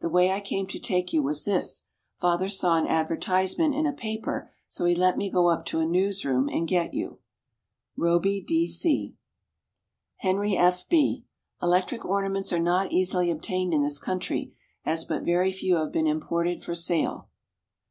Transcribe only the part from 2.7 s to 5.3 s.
an advertisement in a paper, so he let me